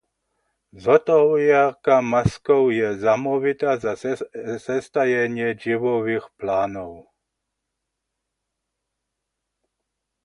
Zhotowjerka 0.83 1.95
maskow 2.11 2.63
je 2.79 2.87
zamołwita 3.03 3.71
za 3.83 3.93
zestajenje 4.65 5.47
dźěłowych 5.61 6.25
planow. 6.39 6.93